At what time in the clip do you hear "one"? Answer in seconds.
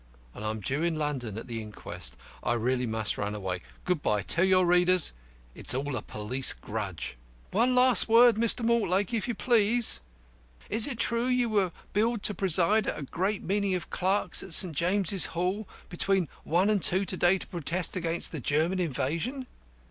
7.51-7.75, 16.45-16.71